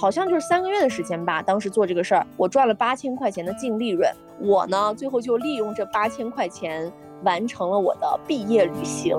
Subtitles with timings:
[0.00, 1.42] 好像就是三个月的时间吧。
[1.42, 4.10] 当时做这个事儿，我赚了八千块钱的净利润。
[4.40, 6.90] 我呢，最后就利用这八千块钱
[7.22, 9.14] 完成了我的毕业旅行。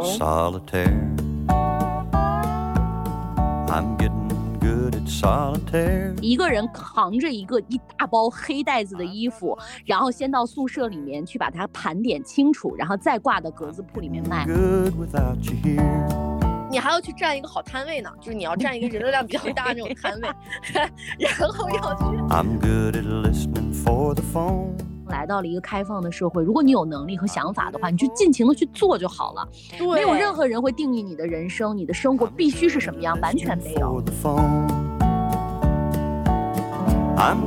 [6.19, 9.55] 一个人扛着一个一大包黑袋子的衣服，
[9.85, 14.47] 然后先到宿舍里面去把它盘点清楚，然后再挂到格子铺里面卖。
[16.71, 20.29] 你还要去占一个好摊位呢，就是你要占一个人流量比较大那种摊位，
[21.19, 22.01] 然后要去。
[25.09, 29.45] 来到了一个开放的社会，如果你有能力和想法的话，你就尽情的去做就好了。
[29.77, 34.01] 对，没有任何人会定义你的人生，你的生活必须是什么样，完全没有。
[37.17, 37.37] 欢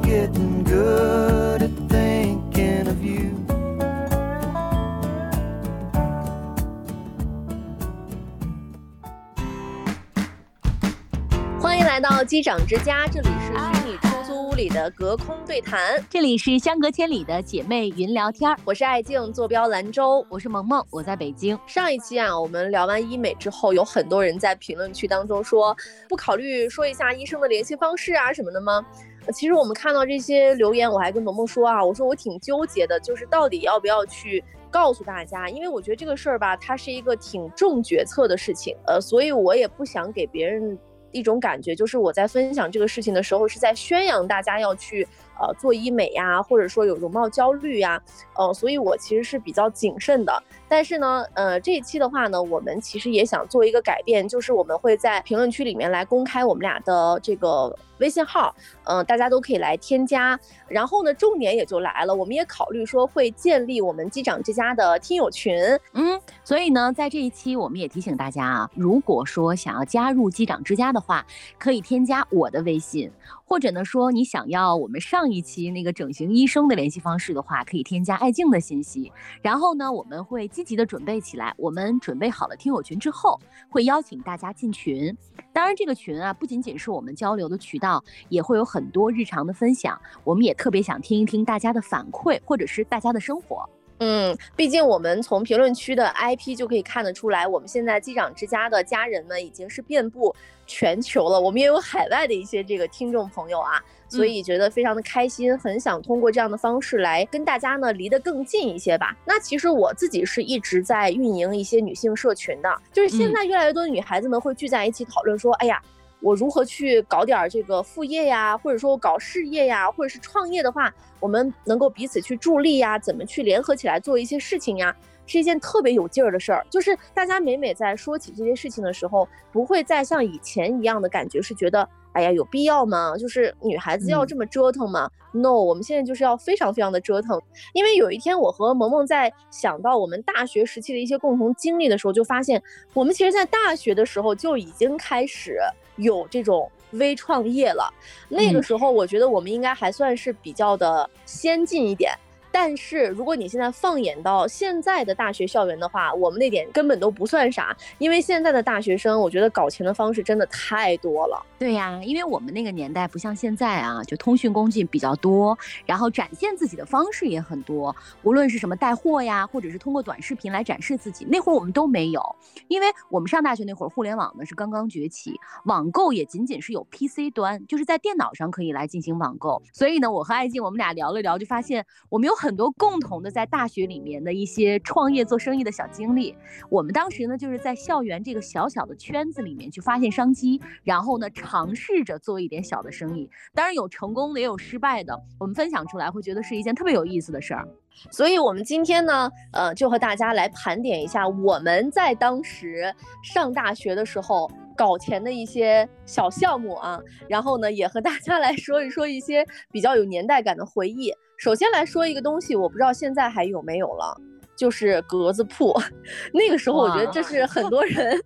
[11.95, 18.53] 来到机长之家，这里是虚拟出租屋里的隔空对谈，这里是相隔千里的姐妹云聊天。
[18.65, 21.57] 我是爱静，坐标兰州，我是萌萌，我在北京。
[21.69, 25.73] 上一期啊，我们聊完医美之后，有很多人在评论区当中说，
[26.09, 28.85] 不考虑说一下医生的联系方式啊什么的吗？
[29.33, 40.77] 其实我们看到这些留言，我还跟萌萌说啊，我说我挺纠结的，就是到底要不要去告诉大家，因为我觉得这个事儿吧，它是一个挺重决策的事情，呃，所以我也不想给别人。
[41.15, 45.07] 一种感觉就是我在分享这个事情的时候，是在宣扬大家要去
[45.41, 48.01] 呃做医美呀，或者说有容貌焦虑呀，
[48.37, 50.43] 呃，所以我其实是比较谨慎的。
[50.69, 58.55] 但是呢，呃，这一期的话呢，我们其实也想做一个改变，就是我们会在评论区里面来公开我们俩的这个微信号，
[58.85, 60.39] 嗯，大家都可以来添加。
[60.67, 65.55] 然后呢，重点也就来了，我们也考虑说会建立我们机长之家的听友群，
[65.93, 71.25] 嗯，所以呢，在这一期我们也提醒大家啊，如果说想要加入机长之家的话，
[71.57, 73.09] 可以添加我的微信，
[73.55, 79.13] 或者呢说你想要我们上一期那个整形医生的联系方式的话，可以添加爱静的信息。
[79.41, 81.55] 然后呢，我们会积极的准备起来。
[81.57, 83.39] 我们准备好了听友群之后，
[83.69, 85.17] 会邀请大家进群。
[85.53, 89.97] 当然，这个群啊，不仅仅是我们交流的渠道，也会有很多日常的分享。
[90.25, 93.65] 我们也特别想听一听大家的反馈，或者是大家的生活。
[93.99, 100.35] 嗯，毕竟我们从评论区的 IP 就可以看得出来，我们现在机长之家的家人们已经是遍布
[100.67, 101.41] 全球了。
[101.41, 109.17] 我们也有海外的一些这个听众朋友啊，所以觉得非常的开心，很想通过这样的方式来跟大家呢离得更近一些吧。
[109.25, 115.81] 那其实我自己是一直在运营一些女性社群的，就是现在越来越多的女孩子们会聚在一起讨论说，哎呀。
[116.25, 120.91] 我如何去搞点这个副业呀，或者说我搞事业呀，或者是创业的话，
[121.21, 124.97] 我们能够彼此去助力呀，怎么去联合起来做一些事情呀，
[125.27, 126.67] 是一件特别有劲儿的事儿。
[126.71, 133.15] 就是大家每每在说起这些事情的时候，不会再像以前一样的感觉，是觉得哎呀有必要吗？
[133.19, 137.39] 就是女孩子要这么折腾吗？No，我们现在就是要非常非常的折腾。
[137.75, 142.63] 因为有一天我和萌萌在想到我们大学时期的一些共同经历的时候，就发现
[142.95, 145.59] 我们其实在大学的时候就已经开始。
[145.97, 147.93] 有这种微创业了，
[148.29, 152.13] 那个时候我觉得我们应该还算是比较的先进一点。
[152.55, 161.45] 但是如果你现在放眼到现在的大学校园的话，我们那点根本都不算啥，因为现在的大学生，我觉得搞钱的方式真的太多了。
[161.59, 172.23] 对呀，因为我们那个年代不像现在啊，就通讯工具比较多，然后展现自己的方式也很多，无论是什么带货呀，或者是通过短视频来展示自己，那会儿我们都没有，
[172.69, 175.35] 因为我们上大学那会儿，互联网呢是刚刚崛起，
[175.65, 179.61] 网购也仅仅是有 PC 端，就是在电脑上可以来进行网购。
[179.73, 186.37] 所以呢，我和爱静我们俩聊了聊，就发现我们有很很多共同的在大学里面的一些创业做生意的小经历，
[186.69, 197.67] 我们当时呢就是在校园这个小小的圈子里面去发现商机，然后呢尝试着做一点小的生意，当然有成功的也有失败的，我们分享出来会觉得是一件特别有意思的事儿。
[198.11, 211.11] 所以，我们今天呢，呃，就和大家来盘点一下我们在当时上大学的时候搞钱的一些小项目啊，然后呢，也和大家来说一说一些比较有年代感的回忆。
[211.37, 214.17] 首先来说一个东西，我不知道现在还有没有了，
[214.57, 215.75] 就是格子铺。
[216.33, 218.19] 那个时候，我觉得这是很多人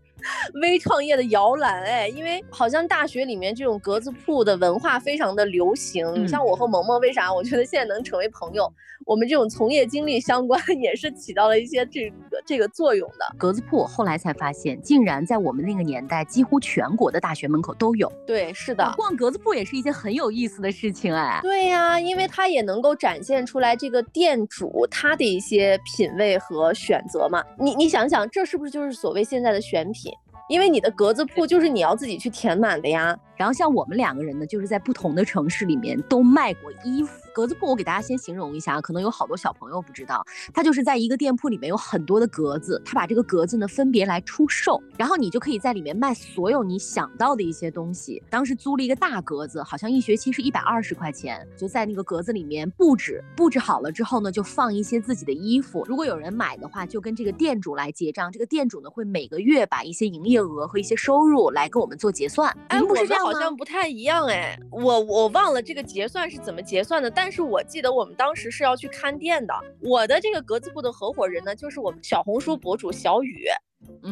[0.62, 6.06] 微创业的摇篮，哎，因为好像大学里面这种格子铺的文化非常的流行。
[6.22, 8.72] 你像我和萌萌，为啥我觉得现在能成为朋友？
[9.06, 13.36] 我们这种从业经历相关，也是起到了一些这个这个作用的。
[13.38, 18.10] 格子铺后来才发现，竟然在我们那个年代，几乎全国的大学门口都有。
[18.26, 21.38] 对，是的，逛格子铺也是一件很有意思的事情，哎。
[21.42, 27.42] 对呀，因为它也能够展现出来这个店主他的一些品味和选择嘛。
[27.58, 30.12] 你你想想，这是不是就是所谓现在的选品？
[30.48, 33.16] 因为你的格子铺就是你要自己去填满的呀。
[33.38, 37.11] 然后像我们两个人呢，就是在不同的城市里面都卖过衣服。
[37.32, 48.20] 格子铺，我给大家先形容一下，可能有好多小朋友不知道，它就是在一个店铺里面有很多的格子，它把这个格子呢分别来出售，然后你就可以在里面卖所有你想到的一些东西。
[48.29, 55.85] 当时租了一个大格子，好像一学期是一百二十块钱，就在那个格子里面布置，布置好了之后呢，就放一些自己的衣服。
[55.87, 62.52] 如果有人买的话，就跟这个店主来结账，这个店主呢会每个月把一些营业额和一些收入来跟我们做结算。
[62.67, 67.28] 哎，我们好像不太一样哎，我我忘了这个结算是怎么结算的，但。
[67.30, 69.54] 是我记得我们当时是要去看店的。
[69.80, 73.44] 我的这个格子铺的合伙人呢，就是我们小红书博主小雨。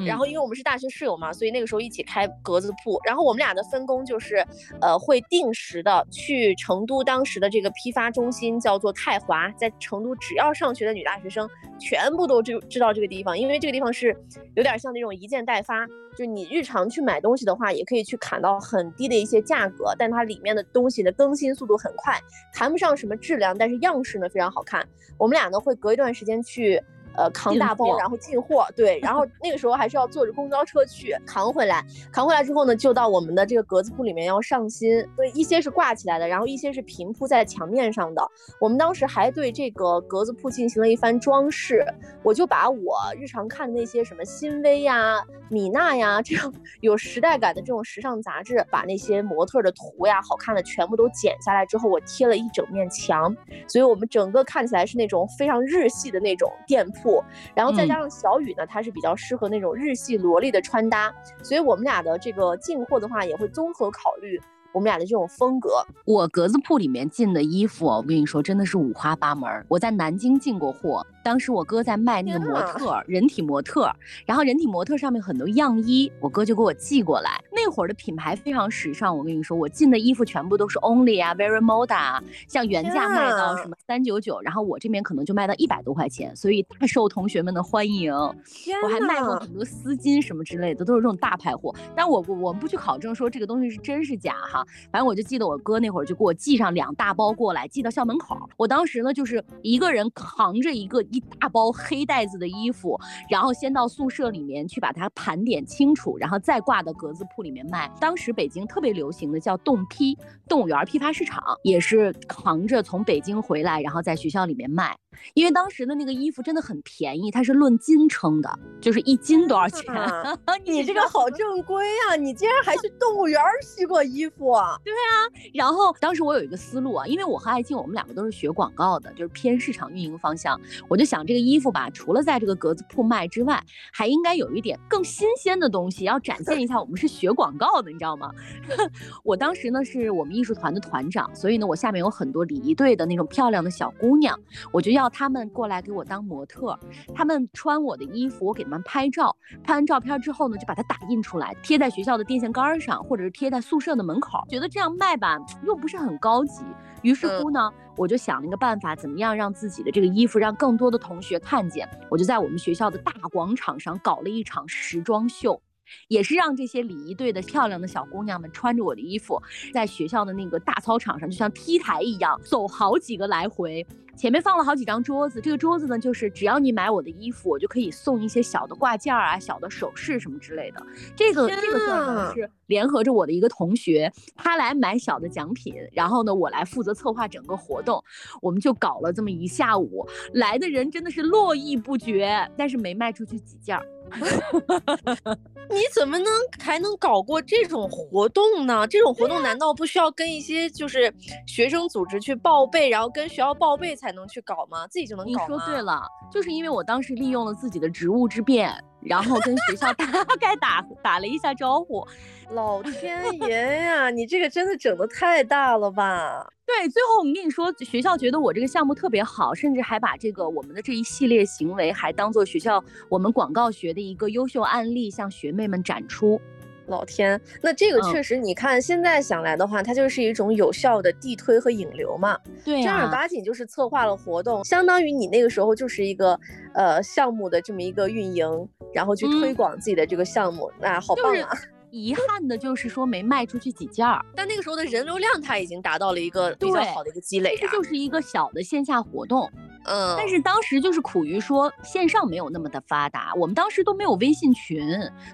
[0.06, 3.00] 然后因为我们是大学室友嘛，所以那个时候一起开格子铺。
[3.04, 4.36] 然后我们俩的分工就是，
[4.80, 11.48] 呃，会定时的去成都当时的这个批发中心，叫做泰华，在成都只要上学的女大学生
[11.78, 14.16] 全部都知知道这个地方，因为这个地方是
[14.54, 15.86] 有点像那种一件代发。
[16.16, 22.18] 就你日常去买东西的话，也可以去砍到很低的一些价格，但它里面的东西的更新速度很快，
[22.54, 24.86] 谈不上什么质量，但是样式呢非常好看。
[25.18, 26.82] 我们俩呢会隔一段时间去。
[27.16, 38.22] 呃，扛大包然后进货，对，然后 那个时候还是要坐着公交车去扛回来，扛回来之后呢，就到我们的这个格子铺里面要上新，所以一些是挂起来的，然后一些是平铺在墙面上的。
[38.60, 41.84] 我们当时还对这个格子铺进行了一番装饰，
[42.22, 53.34] 我就把我日常看的那些什么新薇呀、米娜呀这样有时代感的这种时尚杂志，把那些模特的图呀、好看的全部都剪下来之后，我贴了一整面墙，
[53.66, 57.05] 所以我们整个看起来是那种非常日系的那种店铺。
[57.54, 61.12] 然后再加上小雨呢，她是比较适合那种日系萝莉的穿搭，
[61.42, 64.40] 所以我们俩的这个进货的话也会综合考虑。
[64.76, 65.70] 我们俩的这种风格，
[66.05, 69.50] 我格子铺里面进的衣服，我跟你说真的是五花八门。
[69.69, 73.90] 我在南京进过货，当时我哥在卖那个模特，人体模特，
[74.26, 77.43] 然后人体模特上面很多样衣，我哥就给我寄过来。
[77.50, 88.12] 那会儿的品牌非常时尚，我跟你说，我进的衣服全部都是 Only 啊，Very Moda，像原价卖到什么三九九，然后我这边可能就卖到一百多块钱，所以大受同学们的欢迎。
[88.12, 91.75] 我还卖过很多丝巾什么之类的，都是这种大牌货。
[91.94, 94.65] 但我我们不去考证说这个东西是真是假哈。
[94.90, 98.36] 反正我就记得我哥那会儿就给我寄上两大包过来，寄到校门口。
[98.56, 102.98] 我当时呢就是一个人扛着一个一大包黑袋子的衣服，
[103.30, 107.90] 然后先到宿舍里面去把它盘点清楚，然后再挂到格子铺里面卖。
[108.00, 110.16] 当时北京特别流行的叫动批，
[110.48, 114.96] 动物园批发市场也是扛着从北京回来，然后在学校里面卖。
[115.34, 119.84] 因为当时的那个衣服真的很便宜，它是论斤称的，就是一斤多少钱？
[120.64, 122.16] 你这个好正规啊！
[122.16, 124.54] 你竟然还去动物园洗过衣服？
[124.84, 125.26] 对啊。
[125.54, 130.60] 然后当时我有一个思路啊，因为我和艾静我们两个都是学广告的，就是偏市场运营方向。
[130.88, 138.30] 我就想这个衣服吧，除了在这个格子铺卖之外，还应该有一点更新鲜的东西，要展现一下我们是学广告的，你知道吗？
[139.24, 144.38] 我当时呢是我们艺术团的团长，所以呢我下面有很多礼仪队的那种漂亮的小姑娘，
[144.70, 145.05] 我就要。
[145.08, 146.78] 他们过来给我当模特，
[147.14, 149.34] 他们穿我的衣服，我给他们拍照。
[149.62, 154.44] 拍完照片之后呢，就把它打印出来，贴在学校的电线杆上，或者是贴在宿舍的门口。
[154.48, 156.64] 觉得这样卖吧，又不是很高级。
[157.02, 161.88] 于是乎呢，我就想了一个办法，怎么样让自己的这个衣服让更多的同学看见？
[162.10, 165.60] 我就在我们学校的大广场上搞了一场时装秀。
[166.08, 169.40] 也是让这些礼仪队的漂亮的小姑娘们穿着我的衣服，
[169.72, 173.87] 在学校的那个大操场上，就像 T 台一样走好几个来回。
[174.16, 180.82] 前面放了好几张桌子，这个桌子呢，就是只要你买我的衣服，我就可以送一些小的挂件啊、小的首饰什么之类的。
[181.14, 188.02] 这个这个算是联合着我的一个同学，他来买小的奖品，然后呢，我来负责策划整个活动。
[188.40, 193.87] 我们就搞了这么一下午，来的人真的是络绎不绝，但是没卖出去几件儿。
[195.68, 196.26] 你怎么能
[196.60, 198.86] 还能搞过这种活动呢？
[198.86, 201.12] 这种活动难道不需要跟一些就是
[201.46, 204.86] 学生组织去报备，然后跟学校报备才能去搞吗？
[204.88, 205.40] 自己就能搞吗？
[205.42, 208.72] 你说对了，就是因为我当时利用了自己的职务之便。
[209.06, 210.06] 然后跟学校大
[210.40, 212.06] 概打打了一下招呼，
[212.50, 216.46] 老天爷呀，你这个真的整的太大了吧？
[216.66, 226.40] 对，最后我们跟你说，学校觉得我这个项目特别好，甚至还把这个我们的这一系列行为还当做学校我们广告学的一个优秀案例向学妹们展出。
[226.88, 232.38] 老天，那这个确实，你看现在想来的话，它就是一种有效的地推和引流嘛。
[232.64, 236.38] 对，正儿八经就是策划了活动，相当于你那个时候就是一个
[236.75, 241.57] 呃项目的这么一个运营，然后去推广自己的这个项目，那好棒啊！
[241.93, 249.50] 遗憾的就是说没卖出去几件儿，但那个时候的人流量它已经达到了一个比较好的一个积累这就是一个小的线下活动。
[249.87, 254.87] 嗯，但是当时就是苦于说线上没有那么的发达，我们当时都没有微信群，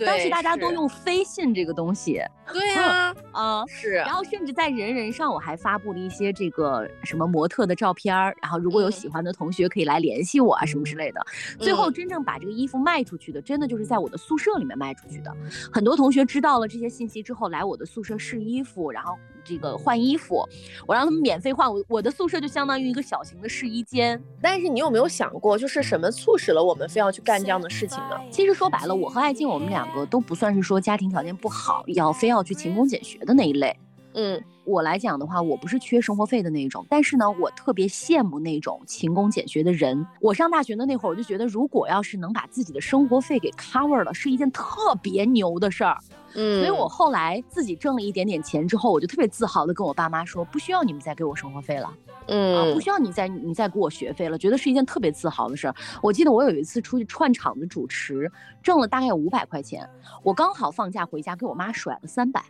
[0.05, 2.21] 当时大家都用飞信这个东西。
[2.53, 3.93] 对呀，啊是。
[3.93, 11.25] 然后甚至在人人上，我还发布了一些这个什么模特的照片儿，然后如果有喜欢的同学可以来联系我啊什么之类的。
[11.59, 15.35] 最后真正把这个衣服卖出去的，真的就是在我的宿舍里面卖出去的。
[15.73, 20.47] 很多同学知道了这些信息之后，来我的宿舍试衣服，然后这个换衣服，
[20.87, 21.73] 我让他们免费换。
[21.73, 24.23] 我我的宿舍就相当于一个小型的试衣间。
[24.41, 28.17] 但是你有没有想过，就是什么促使了我们非要去干这样的事情呢？
[28.31, 33.77] 其实说白了，我和艾静我们两个都不算是说家庭条件不好，要非要去勤工俭学的那一类。
[34.15, 40.07] 嗯，我来讲的话，我不是缺生活费的那种，但是呢，我特别羡慕那种勤工俭学的人。
[40.21, 45.97] 我上大学的那会儿，我就觉得，如果要是能把自己的生活费给 cover 了，是一件特别牛的事儿。
[46.35, 51.93] 嗯，所以我后来自己挣了一点点钱之后，我就特别自豪的跟我爸妈说，不需要你们再给我生活费了，
[52.27, 55.75] 嗯，啊，不需要你再你再给我学费了，觉得是一件特别自豪的事儿。
[56.03, 58.31] 我记得我有一次出去串场子主持，
[58.63, 59.89] 挣了大概五百块钱，
[60.23, 62.43] 我刚好放假回家，给我妈甩了三百。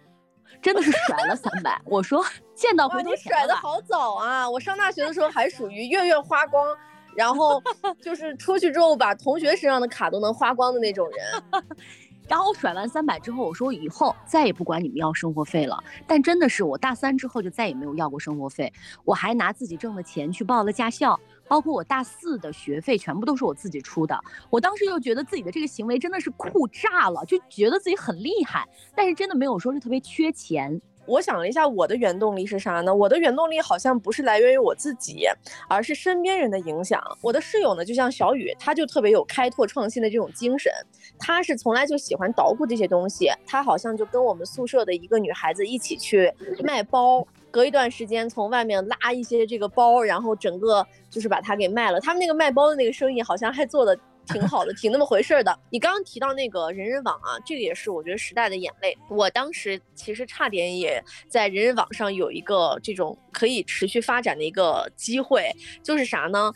[0.63, 4.49] 真的是甩了三百，我说见到回头钱你甩的好早啊！
[4.49, 6.65] 我上大学的时候 还属于月月花光，
[7.17, 7.61] 然后
[8.01, 11.63] 就是出去之后把同学身上的卡都能花光的那种人。
[12.29, 15.83] 然后我甩完三百之后，我说以后再也不管你们要生活费了。
[16.07, 18.73] 但真的是我大三之后就再也没有要过生活费，
[19.05, 21.19] 我还拿自己挣的钱去报了驾校，
[21.53, 24.19] 包括我大四的学费全部都是我自己出的。
[24.49, 28.67] 我当时就觉得自己的这个行为真的是酷炸了，就觉得自己很厉害，
[28.97, 30.81] 但是真的没有说是特别缺钱。
[31.05, 32.95] 我想了一下，我的原动力是啥呢？
[32.95, 35.27] 我的原动力好像不是来源于我自己，
[35.69, 36.99] 而是身边人的影响。
[37.21, 40.73] 我的室友呢，就像小雨，他就特别有开拓创新的这种精神，
[41.19, 43.29] 他是从来就喜欢捣鼓这些东西。
[43.45, 46.33] 他好像就跟我们宿舍的一个女孩子一起去
[46.65, 52.01] 卖包，隔一段时间从外面拉一些这个包，然后整个就是把它给卖了。
[52.01, 53.97] 他们那个卖包的那个生意好像还做的。
[54.33, 55.59] 挺好的，挺那么回事的。
[55.69, 58.97] 你刚刚提到那个人人网啊，这个也是我觉得时代的眼泪。
[59.11, 65.51] 我当时其实差点也在人人网上有一个这种可以持续发展的一个机会，
[65.83, 66.53] 就是啥呢？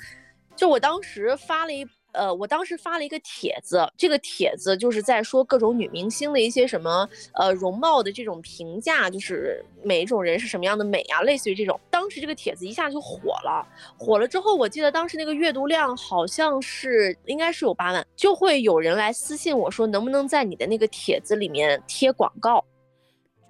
[0.55, 1.85] 就我当时发了一。
[2.17, 11.79] 呃，我当时发了一个帖子，这个帖子就是在说各种女明星的一些什么呃容貌的这种评价，就是每一种人是什么样的美啊，类似于这种。
[11.91, 13.67] 当时这个帖子一下就火了，
[13.99, 22.65] 火了之后，我记得当时那个阅读量好像是应该是有八万，就会有人来私信我说能不能在你的那个帖子里面贴广告，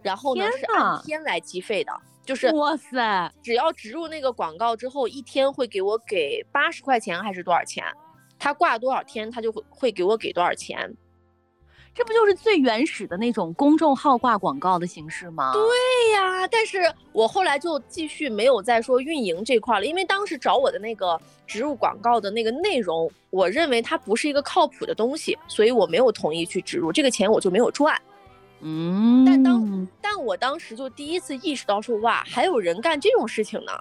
[0.02, 1.92] 然后呢是按天来计费的，
[2.24, 7.84] 就是哇塞，只要植入那个广告之后，一天会给我给八十块钱还是多少钱？
[8.38, 10.92] 他挂多少天，他就会会给我给多少钱，
[11.94, 15.52] 这不就是最原始的那种公众号挂广告的形式吗？
[15.52, 15.62] 对
[16.12, 27.98] 呀，但是我后来就继续没有再说运营这块了，因为当时找我的那个植入广告的那个内容，我认为它不是一个靠谱的东西，所以我没有同意去植入，这个钱我就没有赚。
[28.60, 33.72] 嗯，但当但我当时就第一次意识到说，哇，还有人干这种事情呢。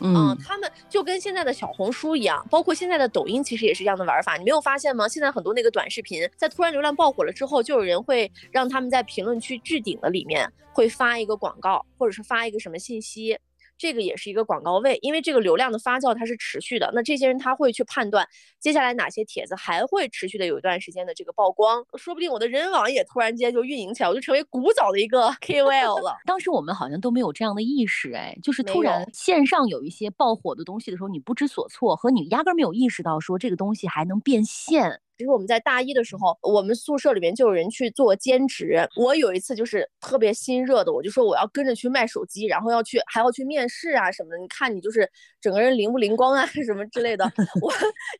[0.00, 4.36] 嗯，他们就跟现在的小红书一样，包括现在的抖音，其实也是一样的玩法。
[4.36, 5.06] 你没有发现吗？
[5.06, 13.38] 现在很多那个短视频，在突然流量爆火了之后，就有人会让他们在评论区置顶的里面会发一个广告，或者是发一个什么信息。
[13.80, 18.28] 这个也是一个广告位，因为这个流量的发酵它是持续的，那这些人他会去判断
[18.60, 26.18] 接下来哪些帖子还会持续的有一段时间的这个曝光，说不定我的人网也突然间就运营起来，我就成为古早的一个 KOL 了。
[26.26, 35.00] 当时我们好像都没有这样的意识，哎，就是突然线上有一些爆火的东西的时候，你不知所措，和你压根没有意识到说这个东西还能变现。
[35.20, 38.88] 其实我们在大一的时候，我们宿舍里面就有人去做兼职。
[38.96, 44.38] 我有一次就是特别心热的，我就说我要跟着去卖手机，然后要去还要去面试啊什么的。
[44.38, 45.06] 你看你就是
[45.38, 47.30] 整个人灵不灵光啊什么之类的。
[47.60, 47.70] 我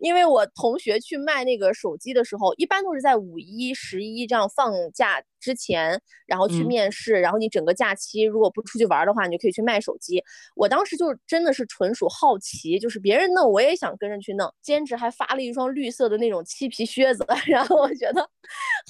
[0.00, 5.22] 因为我同学去卖那个手机的时候，一般都是在五一、十一这样放假。
[5.40, 10.22] 之前，然后去面试，然后你整个假期如果不出去玩的话，你就可以去卖手机。
[10.54, 14.52] 我当时就真的是纯属好奇，就是别人弄我也想跟着去弄。
[14.60, 18.28] 兼职还发了一双绿色的那种漆皮靴子， 然后我觉得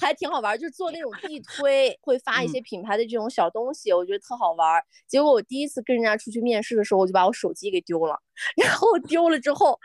[0.01, 4.81] 还挺好玩，就是做那种地推，会发一些品牌的这种小东西，我觉得特好玩。
[5.07, 8.19] 结果我第一次跟人家出去面试的时候，我就把我手机给丢了。
[8.57, 9.79] 然后丢了之后，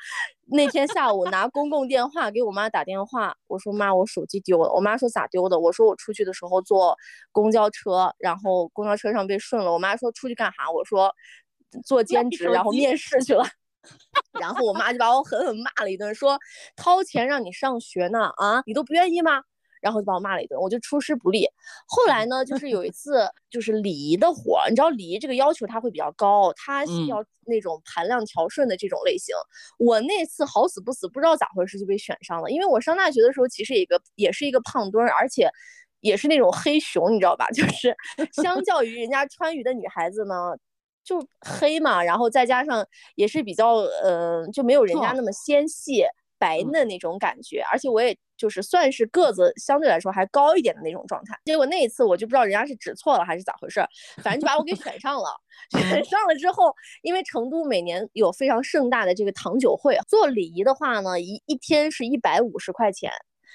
[0.47, 4.73] 那天下午拿公共电话给我妈打电话，我说妈，我手机丢了。
[4.73, 5.59] 我妈说咋丢的？
[5.59, 6.97] 我说我出去的时候坐
[7.33, 9.71] 公交车，然后公交车上被顺了。
[9.71, 10.71] 我妈说出去干啥？
[10.71, 11.13] 我说
[11.85, 13.45] 做兼职，然后面试去了。
[14.41, 16.39] 然后我妈就把我狠狠骂了一顿，说
[16.77, 19.43] 掏钱让你上学呢，啊，你都不愿意吗？
[19.83, 21.47] 然后就把我骂了一顿，我就出师不利。
[21.87, 29.35] 后来呢，就是有一次就是礼仪的活，你知道礼仪这个要求它会比较高，它是要那种盘量调顺的这种类型。
[29.79, 35.49] 我那次好死不死，不知道咋回事就被选上了，因为我上大学的时候其实一个也是一个胖墩儿，而且
[36.01, 37.47] 也是那种黑熊，你知道吧？
[37.55, 37.95] 就是
[38.33, 40.57] 相较于人家川渝的女孩子呢，
[41.07, 46.05] 就黑嘛，然后再加上也是比较呃，就没有人家那么纤细。
[46.39, 51.35] 白嫩那种感觉，而且我也就是算是个子相对来说还高一点的那种状态。
[51.47, 53.81] 结果那一次我就不知道人家是指错了还是咋回事，
[54.23, 55.31] 反正就把我给选上了。
[55.71, 56.71] 选上了之后，
[57.01, 63.11] 因为成都每年有非常盛大的这个糖酒会，做礼仪的话呢，一一天是一百五十块钱。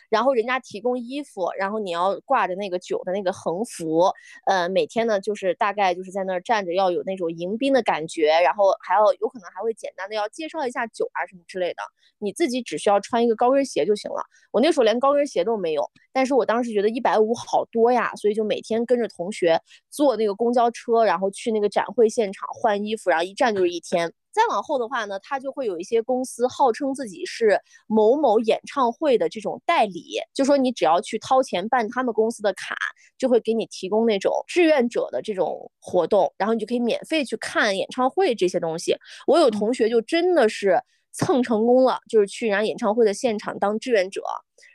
[0.10, 4.12] 然后人家提供衣服，然后你要挂着那个酒的那个横幅，
[4.46, 11.82] 呃，每天呢就是大概就是在那儿站着，要有那种迎宾的感觉，然后还要有可能还会简单的要介绍一下酒啊什么之类的。
[12.20, 14.24] 你自己只需要穿一个高跟鞋就行了。
[14.52, 24.14] 我那时候连高跟鞋都没有，但是我当时觉得一百五好多呀，所以就每天跟着同学坐那个公交车，然后去那个展会现场换衣服，然后一站就是一天。
[24.32, 32.76] 再往后的话呢，他就会有一些公司号称自己是某某演唱会的这种代理，就说你只要去掏钱办他们公司的卡，
[33.18, 38.96] 就会给你提供那种志愿者的这种活动，然后你就可以免费去看演唱会这些东西。
[39.28, 44.22] 我有同学就真的是蹭成功了，就是去人家演唱会的现场当志愿者，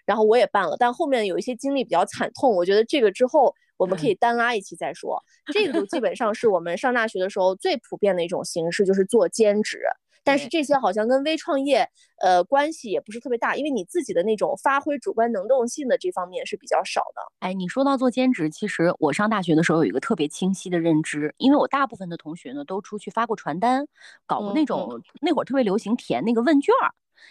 [0.04, 3.54] 然后我也办了，但后面有一些经历比较惨痛，我觉得这个之后。
[3.76, 9.80] 我们可以单拉一期再说， 这个就基本上是我们上大学的时候最普遍的一种形式，就是做兼职。
[10.24, 11.88] 但是这些好像跟微创业，
[12.20, 17.22] 呃，关系也不是特别大，因为你自己的那种发挥主观能动性的这方面是比较少的。
[17.38, 23.86] 哎，你说到做兼职，其实我上大学的时候有一个特别清晰的认知，因为我大部分的同学呢都出去发过传单，
[24.26, 26.90] 搞过那种那会儿特别流行填那个问卷儿。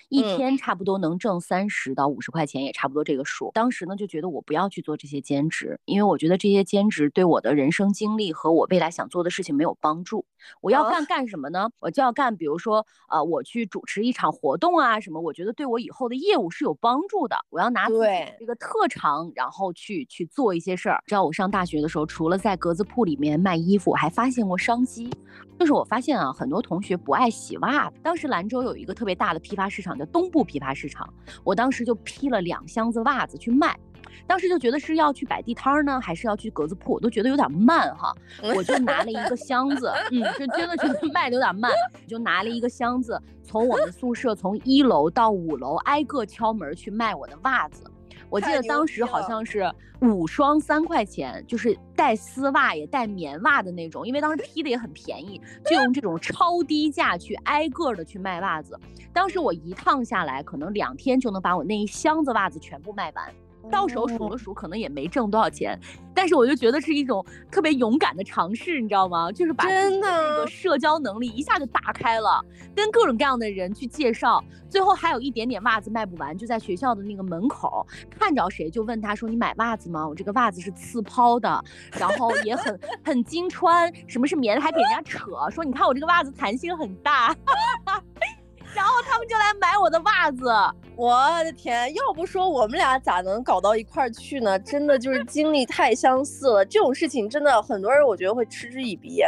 [0.10, 3.51] 一天差不多能挣三十到五十块钱，也差不多这个数。
[3.54, 10.25] 当时呢就觉得我不要去做这些兼职，因为我觉得这些兼职对我的人生经历和我未来想做的事情没有帮助。
[10.62, 11.70] 我要干干什么呢？
[11.80, 17.36] 我就要干，比如说，呃，我去主持一场活动啊什么，我觉得对我以后的业务是有帮助的。
[17.50, 21.01] 我要拿自己这个特长，然后去去做一些事儿。
[21.08, 25.10] 知道我上大学的时候，除了在格子铺里面卖衣服，我还发现过商机。
[25.58, 27.98] 就是我发现啊，很多同学不爱洗袜子。
[28.04, 31.14] 当时兰州有一个特别大的批发市场，叫东部批发市场。
[31.44, 33.78] 我当时就批了两箱子袜子去卖。
[34.26, 38.16] 当时就觉得是要去摆地摊呢，还是要去格子铺，我都觉得有点慢哈。
[38.56, 41.70] 我就拿了一个箱子， 嗯，就真的觉得卖的有点慢，
[42.08, 47.84] 就拿了一个箱子，从我们宿舍从一楼到五楼挨个敲门去卖我的袜子。
[48.30, 58.78] 我记得当时好像是五双三块钱，就是带丝袜也带棉袜的那种，因为当时批的也很便宜，就用这种超低价去挨个的去卖袜子。
[59.14, 63.34] 当时我一趟下来，可能两天就能把我那一箱子袜子全部卖完。
[63.71, 65.80] 到手数了数，可能也没挣多少钱，
[66.13, 69.32] 但是我就觉得是一种特别勇敢的尝试，你知道吗？
[69.32, 72.43] 就是把真的那个社交能力一下就打开了，
[72.75, 80.08] 跟各种各样的人去介绍，最后还有一点点袜子卖不完，就在学校的那个门口看着谁就问他说：“你买袜子吗？
[80.08, 81.63] 我这个袜子是刺抛的，
[81.99, 87.36] 然后也很很经穿，什么是棉的，还给人家扯说你看我这个袜子弹性很大。”
[88.76, 90.52] 然后他们就来买我的袜子，
[90.98, 91.94] 我的天！
[91.96, 94.60] 要不说我们俩咋能搞到一块儿去呢？
[94.60, 96.66] 真的就是经历太相似了。
[96.66, 99.22] 这种事情真的很多人我觉得会嗤之以鼻，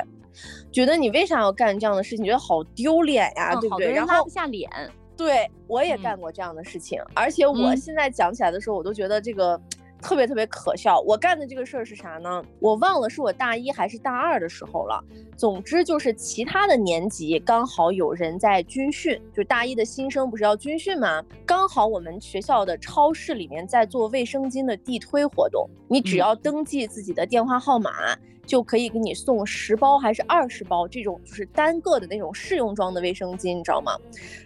[0.71, 2.25] 觉得你为啥要干这样的事情？
[2.25, 3.93] 觉得好丢脸呀，对不对？
[3.93, 4.69] 然后拉不下脸。
[5.15, 9.59] 对，我也干过这样的事情，而且我现在讲起来的时候，我都觉得这个。
[10.01, 12.43] 特别特别可笑，我干的这个事儿是啥呢？
[12.59, 15.03] 我忘了是我大一还是大二的时候了。
[15.35, 21.23] 总之就是其他的年级刚好有人在军训，就大一的新生不是要军训吗？
[21.45, 27.91] 刚好我们学校的超市里面在做卫生巾的地推活动，你只要登记自己的电话号码。
[28.47, 33.91] 就可以给你送十包还是二十包这种就是单个的那种试用装的卫生巾，你知道吗？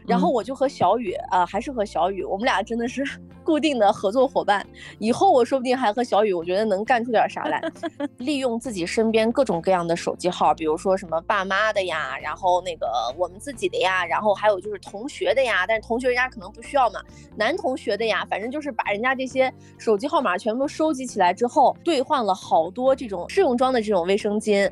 [0.07, 3.03] 然后我就和小雨啊，还是和小雨，我们俩真的是
[3.45, 4.65] 固定的合作伙伴。
[4.97, 7.61] 以后我说不定还和小雨，我觉得能干出点啥来。
[8.17, 16.99] 利用自己身边各种各样的手机号，比如说什么爸妈的呀，然后那个我们自己的呀，然后还有就是同学的呀，但是同学人家可能不需要嘛，
[17.35, 23.90] 男同学的呀，反正就是把人家这些手机号码全部收集起来之后，兑换了好多这种试用装的这。
[23.91, 24.71] 这种卫生巾，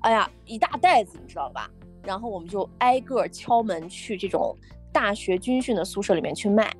[0.00, 1.68] 哎呀，一大袋子，你知道吧？
[2.02, 4.56] 然后我们就挨个敲门去这种
[4.90, 6.72] 大学军训的宿舍里面去卖。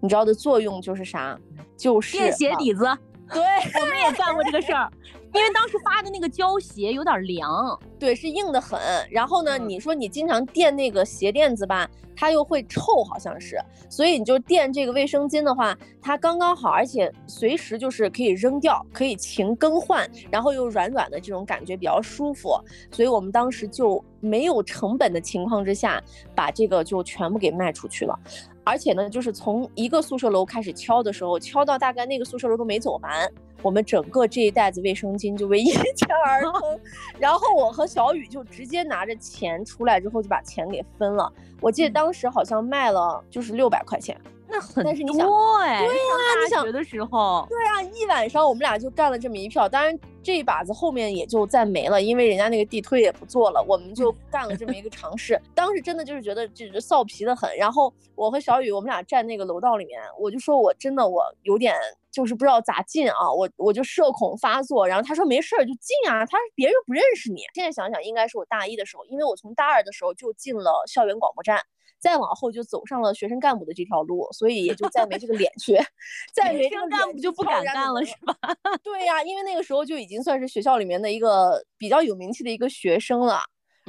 [0.00, 1.38] 你知道的作用就是啥？
[1.78, 2.84] 就是垫鞋底子。
[3.32, 4.92] 对，我们也干过这个事儿，
[5.38, 8.78] 因为当时发的那个胶鞋有点凉，对，是硬的很。
[9.08, 13.56] 然后呢，你说你经常垫那个鞋垫子吧，它又会臭，好像是，
[13.88, 22.58] 所以你就垫这个卫生巾的话，它刚刚好，而且随时就是可以扔掉，可以勤更换，然后又软软的这种感觉比较舒服。
[22.90, 26.02] 所以我们当时就没有成本的情况之下，
[26.34, 28.18] 把这个就全部给卖出去了。
[28.64, 36.80] 而且呢，就是从一个宿舍楼开始敲的时候，敲到大概那个宿舍楼都没走完，我们整个这一袋子卫生巾就被一 钱而 空。
[37.18, 41.32] 然后我和小雨就直接拿着钱出来之后就把钱给分了。
[41.60, 44.16] 我记得当时好像卖了就是六百块钱。
[44.50, 46.02] 那很多哎，对呀，
[46.42, 55.38] 你想学的时候，对啊，一晚上我们俩就干了这么一票，当然这一把子后面也就再没了，因为人家那个地推也不做了，我们就 干了这么一个尝试。
[55.54, 57.54] 当时真的就是觉得就是臊皮的很。
[57.58, 61.74] 然后我和小雨我们俩站那个楼道里面，我就说我真的我有点
[62.22, 64.86] 就是不知道咋进啊，我我就社恐发作。
[64.86, 67.42] 然后他说没事儿就进啊，他别人又不认识你。
[67.54, 71.62] 现在想想应该是我大一的时候，因为我从大二的时候就进了校园广播站。
[72.00, 75.76] 再往后就走上了学生干部的这条路，所以也就再没这个脸去，
[76.32, 78.36] 再没这个干部就不敢干了，是吧？
[78.84, 83.40] 对呀，因为那个时候就已经算是学校里面的一个比较有名气的一个学生了。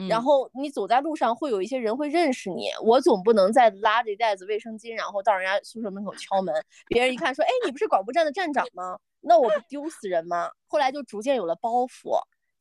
[0.08, 2.70] 然后你走在路上，会有一些人会认识你。
[2.84, 6.54] 我总不能再拉着一袋子卫生巾，然后到人家宿舍门口敲门，
[6.88, 10.50] 别人一看说：“哎，你不是广播站的站长吗？”那我不丢死人吗？
[10.68, 12.18] 后来就逐渐有了包袱。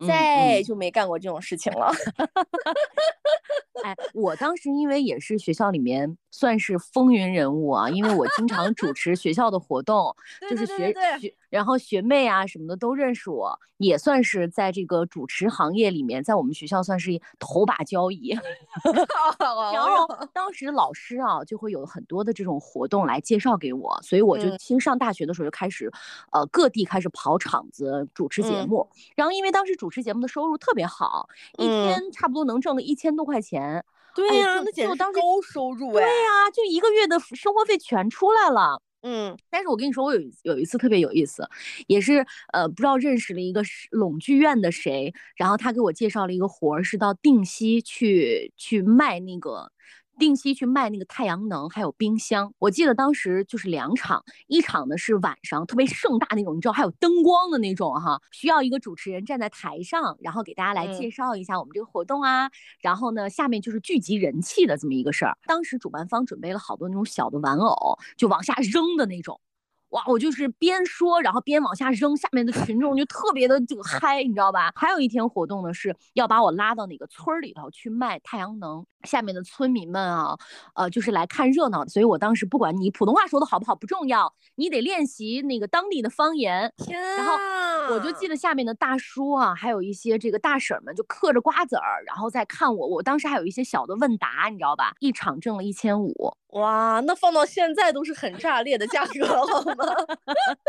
[0.07, 1.91] 再就没干过这种事情了。
[3.85, 10.15] 哎，我当时因为也是学校里面算是风云人物啊，因为我经常主持学校的活动，
[10.51, 11.35] 就是学学。
[11.49, 18.37] 然后学妹啊什么的都认识我，也算是在这个主持行业里面，在我们学校算是头把交椅。
[19.73, 25.91] 然后当时老师啊就会有很多的这种活动来介绍给我，所以我就新上大学的时候就开始，
[26.33, 28.87] 呃，各地开始跑场子主持节目。
[29.15, 33.85] 然后因为当时主持节目的收入特别好，一天差不多能挣个一千多块钱。
[34.15, 35.93] 对呀，那简直高收入哎。
[35.93, 38.83] 对呀，就一个月的生活费全出来了。
[39.03, 41.49] 嗯，但是我跟你说，我有有一次特别有意思，
[41.87, 49.71] 也是呃不知道认识了一个拢剧院的谁，然后他给我介绍了一个活儿，是到定西去去卖那个。
[50.19, 52.53] 定期去卖那个太阳能，还有冰箱。
[52.59, 62.51] 我记得当时就是两场，一场呢是晚上特别盛大那种，你知道还有灯光的那种哈，需要一个主持人站在台上，然后给大家来介绍一下我们这个活动啊。
[62.81, 65.39] 然后呢，下面就是聚集人气的这么一个事儿。
[65.47, 69.41] 当时主办方准备了好多那种小的玩偶，就往下扔的那种。
[69.91, 74.71] 哇，我就是边说，然后边往下扔，下面的群众就特别的这个嗨，你知道吧？
[74.75, 80.37] 还有一天活动呢，是要把我拉到哪个村儿里头去卖太阳能，下面的村民们啊，
[80.75, 81.91] 呃，就是来看热闹的。
[81.91, 86.71] 所以我当时不管你普通话说的好不好不重要，你得练习那个当地的方言。
[86.77, 92.87] 天然后我就记得下面的大叔啊，还有一些这个大婶们就嗑着瓜子儿，然后再看我。
[92.87, 94.93] 我当时还有一些小的问答，你知道吧？
[95.01, 96.37] 一场挣了一千五。
[96.51, 99.75] 哇，那放到现在都是很炸裂的价格了，好吗？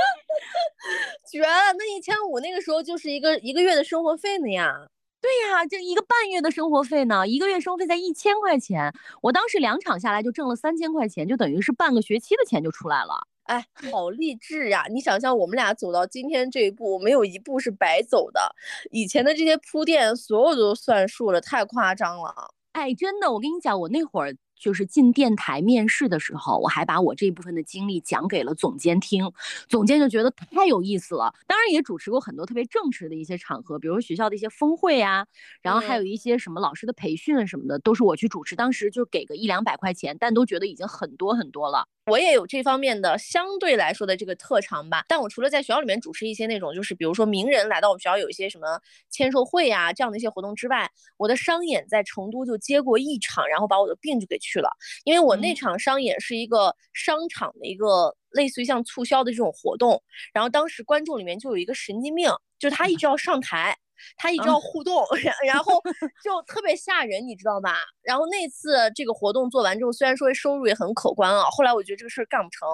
[1.32, 1.74] 绝了！
[1.78, 4.88] 那一千五那个时候就是一个一个月的生活费呢呀。
[5.22, 8.94] 对呀，这一个半月的生活费呢，一个月生活费才一千块钱。
[9.22, 13.28] 我当时两场下来就挣了三千块钱，就等于是半个学期的钱就出来了。
[13.44, 14.86] 哎，好励志呀！
[14.90, 18.56] 你想象我们俩走到今天这一步，没有一步是白走的。
[18.92, 22.34] 以前的这些铺垫，所有都算数了，太夸张了。
[22.74, 24.36] 哎，真的，我跟你讲，我那会儿。
[24.60, 29.32] 就是进电台面试的时候，我还把我这一部分的经历讲给了总监听，
[29.68, 31.34] 总监就觉得太有意思了。
[31.48, 35.26] 当然也主持过很多特别正式的一些场合，比如学校的一些峰会啊，
[35.62, 38.56] 然后还有一些什么老师的培训什么的，都是我去主持。
[38.56, 41.88] 当时就给个一两百块钱，但都觉得已经很多很多了。
[42.10, 54.70] 我也有这方面的相对来说的这个特长吧，但我除了在学校里面主持一些那种，就是比如说名人来到我们学校有一些什么签售会啊这样的一些活动之外，我的商演在成都就接过一场，然后把我的病就给去了，
[55.04, 60.02] 因为我那场商演是一个商场的一个类似于像促销的这种活动，
[60.34, 63.78] 然后当时观众里面就有一个神经病，就他一直要上台。
[64.18, 65.82] 他一直要互动， 然然后
[66.24, 67.78] 就特别吓人，你知道吧？
[68.04, 72.68] 然后那次这个活动做完之后，虽然说收入也很可观啊，后来我觉得这个事儿干不成，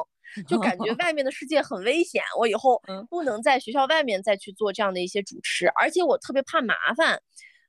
[0.47, 7.19] 就感觉 外面的世界很危险，我以后不能在学校外面再去做这样的一些主持，而且我特别怕麻烦。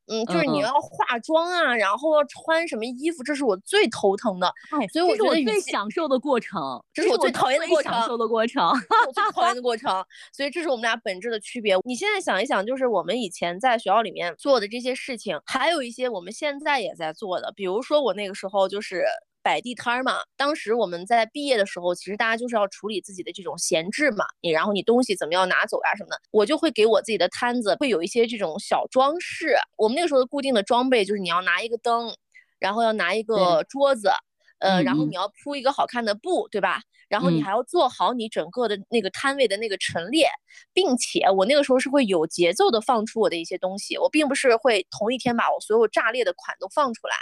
[0.09, 4.47] 嗯，就是你要化妆啊，然后要穿什么衣服，这是我最头疼的。
[4.71, 7.93] 哎，所以我觉得最享受的过程，这是我最讨厌的过程。
[7.93, 10.05] 享受的过程，我最讨厌的过程。
[10.33, 11.77] 所以这是我们俩本质的区别。
[11.85, 17.53] 你现在想一想，就是我们以前在学校里面做的这些事情，还有一些我们现在也在做的。
[17.57, 19.05] 比如说我那个时候就是。
[19.47, 20.19] 摆地摊儿嘛。
[20.37, 29.55] 当时我们在毕业的时候，其实大家就是要处理自己的这种闲置嘛，你然后你东西怎么样拿走呀什么的，我就会给我自己的摊子会有一些这种小装饰。
[29.77, 32.13] 我们那个时候的固定的装备就是你要拿一个灯，
[32.59, 34.11] 然后要拿一个桌子。
[34.59, 36.81] 呃，然后你要铺一个好看的布，对吧？
[37.09, 40.29] 然后你还要做好你整个的那个摊位的那个陈列，
[40.73, 47.15] 并且我那个时候是会有节奏的放出我的一些东西，我并不是会同一天把我所有炸裂的款都放出来。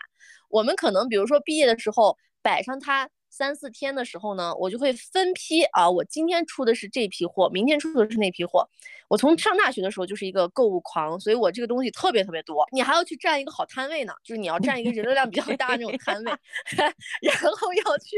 [0.49, 3.09] 我们可能比如说毕业的时候摆上它。
[3.37, 8.68] 三四天的时候呢，我就会分批啊，我今天出的是这批货，明天出的是那批货。
[9.09, 12.64] 我从上大学的时候就是一个购物狂，所以我这个东西特别特别多。
[12.70, 16.33] 你还要去占一个好摊位呢，就是你要占一个人流量比较大的那种摊位，
[17.23, 18.16] 然后要去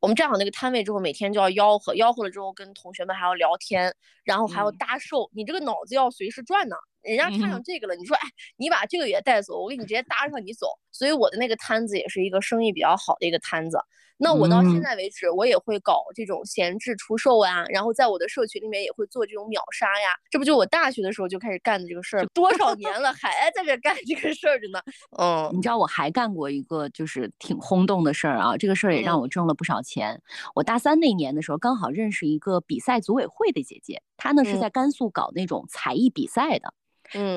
[0.00, 6.76] 我们占好那个摊位之后，每天就要吆喝，吆喝了之后跟同学们还要聊天，然后还要搭售，你这个脑子要随时转呢。
[7.02, 10.68] 人家看上这个了，你说哎，你把这个也带走，我给你直接搭上你走。
[10.90, 13.78] 所以我的那个摊子也是一个生意比较好的一个摊子。
[14.18, 20.10] 那我到现在为止，我也会搞这种闲置出售啊，然后在我的社群里面也会做这种秒杀呀。
[20.30, 24.80] 这不就我大学的时候就开始干的这个事儿，多 少年了还在这干这个事儿着呢。
[25.18, 30.22] 嗯，你知道我还干过一个就是挺轰动的事儿啊，这个事儿也让我挣了不少钱。
[30.54, 36.68] 我大三那年的时候，刚好认识一个比赛组委会的姐姐，她呢是在甘肃搞那种才艺比赛的。
[36.68, 36.78] 嗯，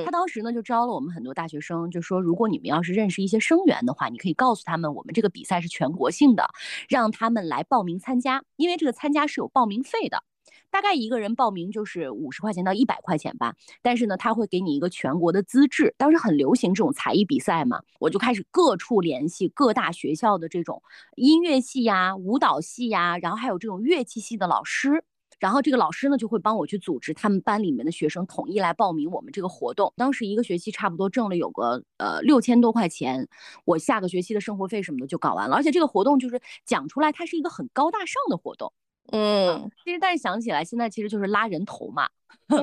[0.06, 6.48] 他当时呢就招了我们很多大学生，就说如果你们要是认识一些生源的话，你可以告诉他们我们这个比赛是全国性的，
[6.88, 10.24] 让他们来报名参加，因为这个参加是有报名费的，
[10.70, 13.56] 大概一个人报名就是五十块钱到一百块钱吧。
[13.82, 15.94] 但是呢，他会给你一个全国的资质。
[15.98, 20.82] 当时很流行这种才艺比赛嘛，我就开始各处联系各大学校的这种
[21.16, 25.04] 音乐系呀、舞蹈系呀，然后还有这种乐器系的老师。
[25.40, 29.94] 然后这个老师呢就会帮我去组织他们班里面的学生统一来报名我们这个活动。
[29.96, 33.28] 当时一个学期差不多挣了有个呃六千多块钱，
[33.66, 35.56] 我下个学期的生活费什么的就搞完了。
[35.56, 38.72] 而且这个活动就是讲出来，它是一个很高大上的活动。
[39.12, 42.08] 嗯，其实但是想起来，现在其实就是拉人头嘛，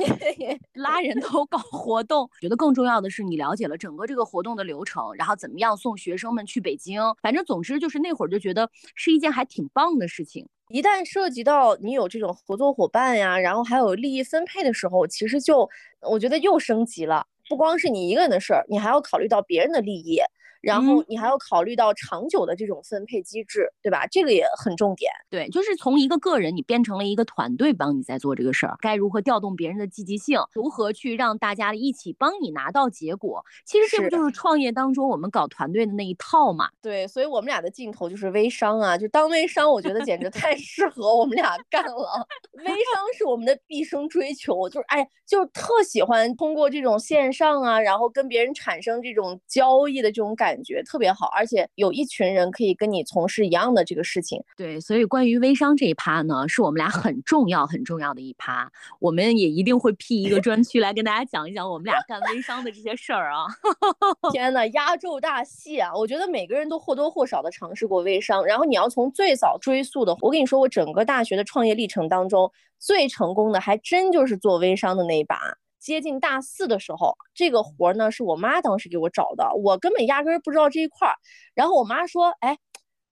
[0.75, 2.29] 拉人头搞活动。
[2.41, 7.01] 觉得更重要的是，你了解了整个这个活动的流程，然后怎么样送学生们去北京。
[7.23, 10.49] 反正总之就是那会儿就觉得是一件还挺棒的事情。
[10.73, 15.69] 一旦涉及到你有这种合作伙伴呀，然后还有利益分配的时候，其实就
[16.01, 20.19] 我觉得又升级了，不光是你一个人的事儿，你还要考虑到别人的利益。
[20.63, 24.07] 然后你还要考虑到长久的这种分配机制，对吧？
[24.07, 25.11] 这个也很重点。
[25.29, 28.77] 对，就是从一个个人，你变成了一个团队，帮你在做这个事儿。
[28.81, 30.39] 该如何调动别人的积极性？
[30.53, 33.45] 如何去让大家一起帮你拿到结果？
[33.67, 36.69] 其实这不就是创业当中我们搞团队的那一套嘛？
[36.81, 42.27] 对，所以我们俩的镜头就是微商啊，就当微商，我觉得简直太 适合我们俩干了。
[42.53, 42.75] 微商
[43.19, 50.52] 是我们的毕生追求，就是哎，就是特喜欢通过这种线上啊，然后跟别人产生这种交易的这种感。
[50.53, 54.43] 感觉特别好，而且有一群人可以跟你从事一样的这个事情。
[54.55, 58.71] 对，所以关于微商这一趴呢，是我们俩很重要很重要的一趴。
[59.01, 63.47] 我们也一定会辟一个专区来跟大家讲一讲我们俩干微商的这些事儿啊。
[64.31, 65.91] 天呐，压轴大戏啊！
[65.95, 68.45] 我觉得每个人都或多或少的尝试过微商。
[68.45, 75.39] 然后你要从最早追溯的，我跟你说，我整个大学的创业历程当中，最成功的还真就是做微商的那一把。
[75.83, 81.15] 接近大四的时候，这个活儿呢是我妈当时给我找的，我根本压根儿不知道这一块儿。
[81.55, 82.57] 然后我妈说：“哎，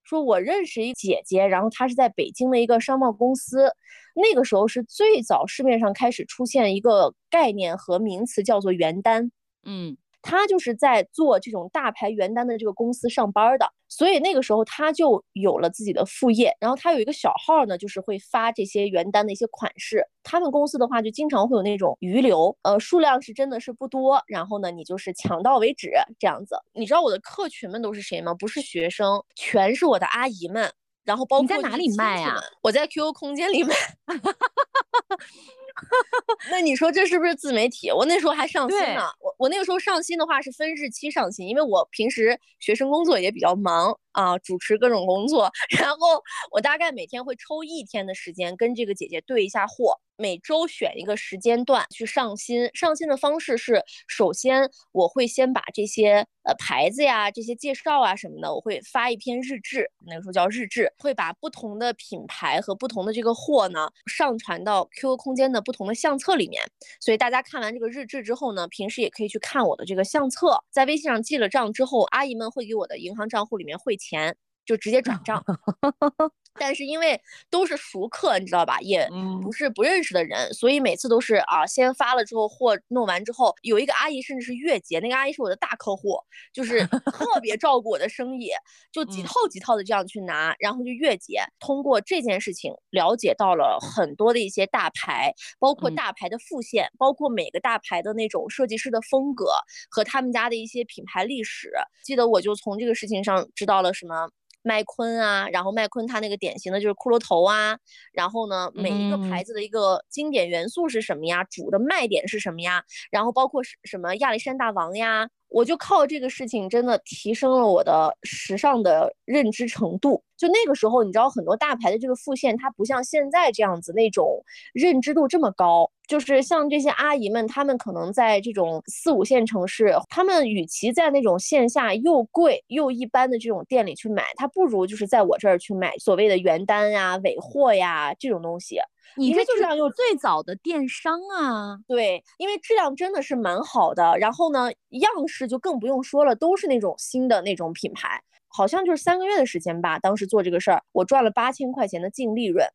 [0.05, 3.73] 说我认识一姐姐，然后她是在北京的一个商贸公司，
[4.15, 9.31] 那个时候是最早市面上开始出现一个概念和名词，叫做原单。”
[9.67, 9.97] 嗯。
[10.23, 16.55] 他就是在做这种大牌原单的这个公司上班的，所以那个时候他就有了自己的副业。
[16.61, 20.07] 然后他有一个小号呢，就是会发这些原单的一些款式。
[20.23, 24.23] 他们公司的话就经常会有那种余留，呃，数量是真的是不多。
[24.27, 26.57] 然后呢，你就是抢到为止这样子。
[26.75, 28.35] 你知道我的客群们都是谁吗？
[28.35, 30.71] 不是学生，全是我的阿姨们。
[31.03, 32.39] 然后包括你在哪里卖啊？
[32.63, 33.75] 我在 QQ 空间里卖。
[36.51, 37.91] 那你说这是不是自媒体？
[37.91, 39.03] 我那时候还上新呢。
[39.21, 45.51] 我我那个时候上新的话是分日期上新，因为我平时学生工作也比较忙啊，主持各种工作。
[45.79, 49.99] 然后我大概每天会抽一天的时间跟这个姐姐对一下货。
[50.21, 66.63] 每周选一个时间段去上新，上新的方式是，首先我会先把这些呃牌子呀、这些介绍啊什么的，我会发一篇日志，那个时候叫日志，会把不同的品牌和不同的这个货呢上传到 QQ 空间的不同的相册里面。
[67.01, 70.63] 所以大家看完这个日志之后呢，平时也可以去看我的这个相册。
[70.71, 74.37] 在微信上记了账之后，阿姨们会给我的银行账户里面汇钱。
[74.67, 75.43] 就直接转账。
[76.55, 78.79] 但是因为都是熟客，你知道吧？
[78.81, 79.09] 也
[79.43, 86.19] 不是不认识的人，所以每次都是啊，先发了之后货弄完之后，有一个阿姨甚至是月结，那个阿姨是我的大客户，
[86.53, 88.51] 就是特别照顾我的生意，
[88.93, 91.41] 就几套几套的这样去拿，然后就月结。
[91.59, 99.47] 通过这件事情了解到了很多的一些大牌，包括大牌的复线，包括每个大牌的那种设计师的风格
[99.91, 101.71] 和他们家的一些品牌历史。
[102.03, 104.29] 记得我就从这个事情上知道了什么。
[104.63, 107.79] 麦昆啊，然后麦昆它那个典型的就是骷髅头啊，
[108.13, 111.45] 然后呢，每一个牌子的一个经典元素是什么呀？
[111.45, 112.83] 主的卖点是什么呀？
[113.11, 120.23] 然后包括什什么亚历山大王呀，我就靠这个事情真的提升了我的时尚的认知程度。
[120.37, 124.43] 就那个时候，你知道很多大牌的这个复线，它不像现在这样子那种
[124.73, 125.91] 认知度这么高。
[126.11, 138.81] 就是像这些阿姨们，她们可能在这种四五线城市，她们与其在那种线下又贵又一般的这种店里去买，她不如就是在我这儿去买所谓的原单呀、尾货呀这种东西。
[139.17, 139.63] 你这就是
[139.95, 144.17] 最早的电商啊，对，因为质量真的是蛮好的。
[144.19, 148.21] 然后呢，样式就更不用说了，都是那种新的那种品牌。
[148.53, 152.67] 好像就是三个月的时间吧，当时做这个事儿，我赚了八千块钱的净利润，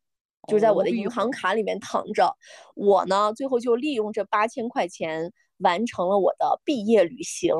[0.48, 2.36] 就在我的银行卡里面躺着。
[2.76, 7.52] 我呢，最后就利用这八千块钱完成了我的毕业旅行。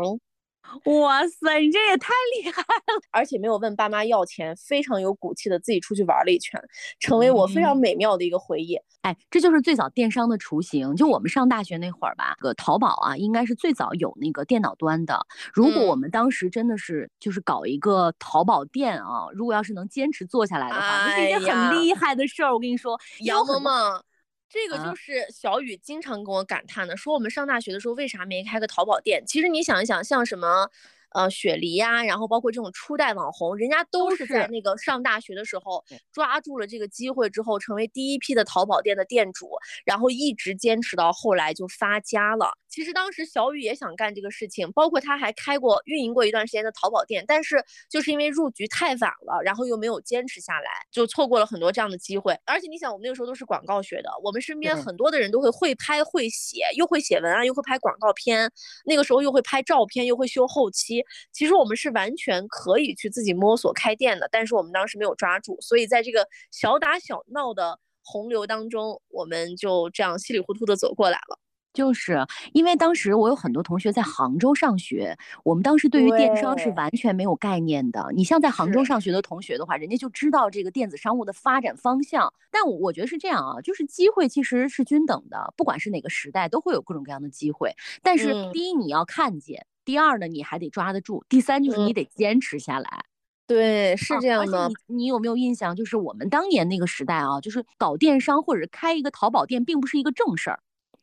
[0.86, 3.02] 哇塞，你这也太厉害了！
[3.12, 6.62] 而且没有问爸妈要钱，非常有骨气的自己出去玩了一圈，
[7.00, 8.78] 成为我非常美妙的一个回忆。
[9.02, 10.96] 哎，这就是最早电商的雏形。
[10.96, 15.26] 就我们上大学那会儿吧，个淘宝啊，应该是最早有那个电脑端的。
[15.54, 22.54] 如果我们当时真的是就是搞一个淘宝店啊，如果要是能坚持做下来的话，那是一件很厉害的事儿。
[22.54, 24.04] 我跟你说，杨萌萌。
[24.50, 29.24] 这个就是小雨经常跟我感叹的，说我们上大学的时候为啥没开个淘宝店？
[29.26, 30.70] 其实你想一想，像什么。
[31.16, 39.50] 呃，雪梨呀，然后包括这种初代网红，人家都是在那个上大学的时候抓住了这个机会之后，成为第一批的淘宝店的店主，
[39.86, 42.52] 然后一直坚持到后来就发家了。
[42.68, 52.38] 其实当时小雨也想干这个事情，包括他还开过运营过一段时间的淘宝店，但是就是因为入局太晚了，然后又没有坚持下来，就错过了很多这样的机会。
[52.44, 58.52] 而且你想，我们那个时候都是广告学的，我们身边很多的人都会会拍会写，又会写文案，又会拍广告片，
[58.84, 61.05] 那个时候又会拍照片，又会修后期。
[61.32, 71.40] 其实我们是完全可以去自己摸索开店的，但是我们当时没有抓住，所以在这个小打小闹的洪流当中，我们就这样稀里糊涂的走过来了。
[71.74, 78.10] 就是因为当时我有很多同学在杭州上学，我们当时对于电商是完全没有概念的。
[78.16, 82.34] 你像在杭州上学的同学的话，人家就知道这个电子商务的发展方向。
[82.50, 87.74] 但我我觉得是这样啊，就是机会其实是均等的，不管是哪个时代都会有各种各样的机会。
[88.02, 89.66] 但是第一你要看见。
[89.86, 93.06] 第二呢，你还得抓得住；第三就是你得坚持下来。
[93.48, 94.68] 对，是这样的。
[94.68, 95.76] 你你有没有印象？
[95.76, 100.60] 就是我们当年那个时代啊，就是搞电商或者开一个淘宝店，并不是一个正事儿。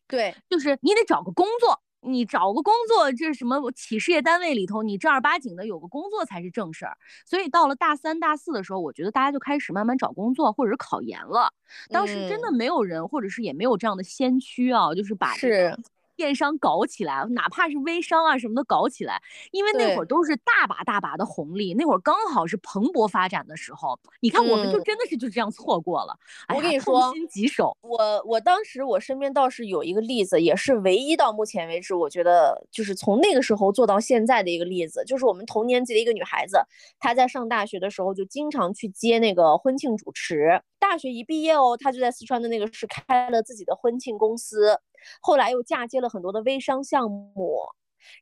[0.08, 6.98] 对，就是你得找个工作，你找个工作，这是什么企事业单位里头，你正儿八经的有个工作才是正事儿。
[7.24, 11.54] 所以到了大三、大四的时候，我觉得大家就开始慢慢找工作或者是考研了。
[11.90, 15.78] 当时真的没有人，或者是也没有这样的先驱啊，就是把是。
[16.16, 19.20] 电商搞起来，哪怕是微商啊什么的搞起来，
[19.50, 23.98] 因为那会儿都是大把大把的红利，那会儿刚好是蓬勃发展的时候。
[24.20, 26.16] 你看，我们就真的是就这样错过了。
[26.54, 27.76] 我跟你说，心疾首。
[27.82, 36.58] 我我当时我身边倒是有一个例子，也是唯一到目前为止，我觉得就是从那个时候做到现在的一个例子，就是我们同年级的一个女孩子，
[36.98, 40.62] 她在上大学的时候就经常去接那个婚庆主持。
[40.78, 44.78] 大学一毕业哦，她就在四川的那个市开了自己的婚庆公司。
[45.20, 47.58] 后来又嫁接了很多的微商项目，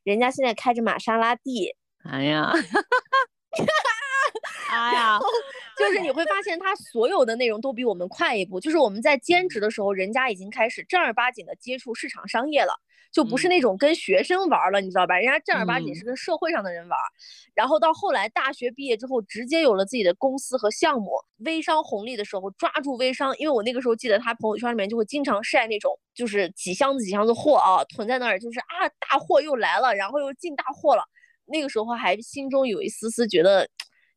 [0.03, 1.75] 人家现在开着玛莎拉蒂。
[2.03, 2.51] 哎呀，
[4.71, 5.19] 哎呀，
[5.77, 8.59] 就是你会发现他所有的内容都比我们快一步。
[8.59, 12.73] 就是我们在兼职的时候，人家已经开始正儿八经的接触市场商业了。
[13.11, 15.17] 就不是那种跟学生玩了，你知道吧？
[15.19, 16.97] 人家正儿八经是跟社会上的人玩。
[17.53, 21.11] 然后到后来大学毕业之后，直接有了自己的公司和项目。
[21.39, 31.03] 微商红利的时候，抓住微商，因为我那个时候记得他朋友圈里面就会经常晒那种，就是几箱子几箱子货啊，囤在那儿，就是啊，大货又来了，然后又进大货了。
[31.47, 33.67] 那个时候还心中有一丝丝觉得，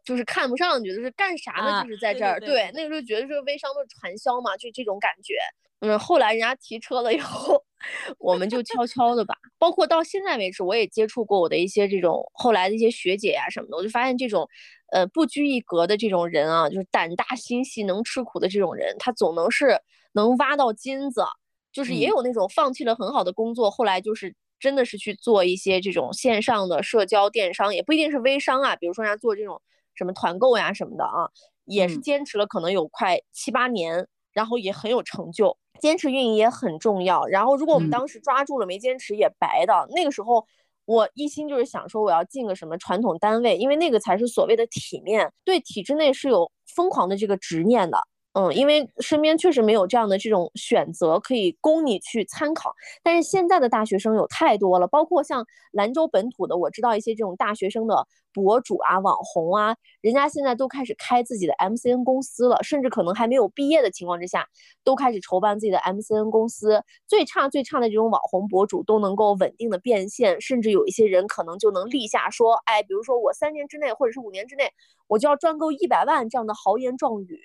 [0.05, 1.83] 就是看不上，觉得是干啥呢？
[1.83, 5.35] 就是在这儿，对，那个时候觉得是微商的传销嘛，就这种感觉。
[5.81, 7.62] 嗯，后来人家提车了以后，
[8.19, 9.35] 我们就悄悄的吧。
[9.59, 14.49] 包括到现在为止，我也接触过我的一些这种后来的一些学姐呀什么的，我就发现这种，
[14.93, 19.79] 呃，不拘一格的这种人啊，就是胆大心细、能吃苦的这种人，他总能是
[20.12, 21.25] 能挖到金子。
[21.73, 29.61] 就是也有那种放弃了很好的工作，后来就是真的是去做一些这种线上的社交电商，也不一定是微商啊，比如说人家做这种
[29.94, 31.28] 什么团购呀什么的啊，
[31.64, 35.57] 也是嗯坚持了可能有快七八年，然后也很有成就。
[35.80, 37.26] 坚持运营也很重要。
[37.26, 39.86] 然后如果我们嗯当时抓住了没坚持也白的。
[39.90, 40.47] 那个时候
[40.84, 47.99] 我一心就是想说我要进个什么传统单位，因为那个才是所谓的体面，对体制内是有疯狂的这个执念的。
[48.35, 52.74] 嗯，因为身边确实没有这样的这种选择可以供你去参考。
[53.01, 64.49] 但是现在的大学生有太多了，包括像兰州本土的，我知道一些这种大学生的博主啊、网红啊，人家现在都开始开自己的 MCN 公司了，甚至可能还没有毕业的情况之下，
[64.82, 66.82] 都开始筹办自己的 MCN 公司。
[67.07, 74.68] 最差最差的这种网红博主都能够稳定的变现，甚至有一些人可能就能立下说，哎，比如说我三年之内或者是五年之内，
[75.07, 77.41] 我就要赚够一百万这样的豪言壮语。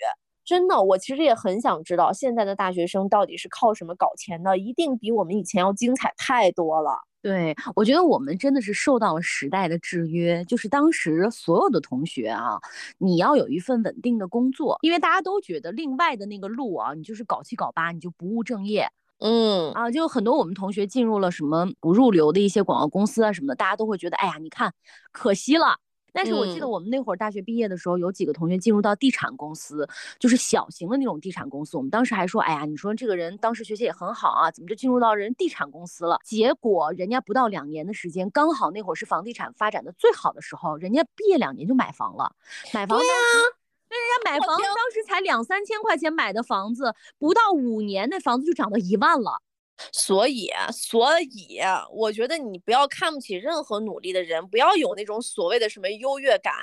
[0.50, 7.04] 真的，我其实也很想知道现在的大学生到底是靠什么搞钱的，一定比我们以前要精彩太多了。
[7.22, 12.60] 对，我觉得我们真的是受到了时代的制约，就是当时所有的同学啊，
[12.98, 18.90] 你要有一份稳定的工作，因为大家都觉得另外的那个路啊，你就是搞七搞八，你就不务正业
[19.20, 19.92] 嗯啊。
[19.92, 24.74] 就很多我们同学进入了什么不入流的一些广告公司啊什么的，大家都会觉得，哎呀，你看，
[25.12, 25.78] 可惜了。
[26.14, 29.88] 但是我记得嗯我们那会儿大学毕业的时候，有几个同学进入到地产公司，
[30.20, 31.78] 就是小型的那种地产公司。
[31.78, 36.20] 我们当时还说，哎呀，你说这个人当时学习也很好啊，怎么就进入到人地产公司了？
[36.24, 42.34] 结果人家不到两年的时间，刚好那会儿是房地产发展的最好的时候，人家毕业两年就买房了，
[42.74, 43.56] 买房当时。
[43.92, 49.42] 那人家买房当时才两三千块钱买的房子，不到五年那房子就涨到一万了。
[49.92, 51.60] 所以，所以
[51.92, 56.54] 我觉得你不要看不起任何努力的人，不要有那种所谓的什么优越感。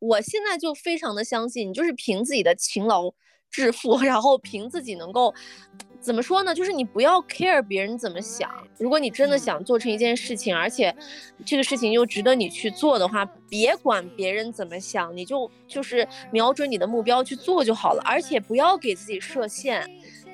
[0.00, 3.12] 我现在就非常的相信，你就是凭自己的勤劳
[3.50, 5.34] 致富，然后凭自己能够。
[6.00, 6.54] 怎么说呢？
[6.54, 8.48] 就是你不要 care 别人怎么想。
[8.78, 10.94] 如果你真的想做成一件事情，而且
[11.44, 18.02] 这个事情又值得你去做的话，别管别人怎么想，你就就是瞄准你的目标去做就好了。
[18.04, 19.90] 而且不要给自己设限。